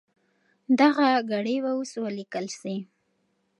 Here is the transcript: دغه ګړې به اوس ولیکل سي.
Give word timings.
دغه 0.79 1.07
ګړې 1.31 1.55
به 1.63 1.71
اوس 1.77 1.91
ولیکل 2.03 2.45
سي. 2.59 2.75